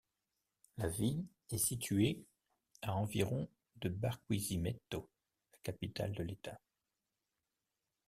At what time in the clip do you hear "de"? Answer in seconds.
3.75-3.87, 6.13-6.23